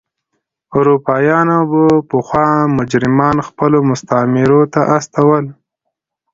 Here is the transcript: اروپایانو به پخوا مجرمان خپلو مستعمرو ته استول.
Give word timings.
اروپایانو 0.75 1.59
به 1.71 1.83
پخوا 2.09 2.47
مجرمان 2.77 3.37
خپلو 3.47 3.77
مستعمرو 3.89 4.61
ته 4.73 4.81
استول. 4.97 5.45